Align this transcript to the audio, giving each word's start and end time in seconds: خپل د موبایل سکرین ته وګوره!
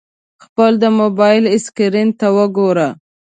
خپل 0.43 0.71
د 0.83 0.85
موبایل 0.99 1.43
سکرین 1.65 2.09
ته 2.19 2.27
وګوره! 2.37 2.89